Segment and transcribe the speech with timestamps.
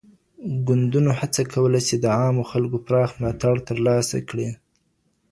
[0.67, 4.49] ګوندونو هڅه کوله چي د عامو خلګو پراخ ملاتړ ترلاسه کړي.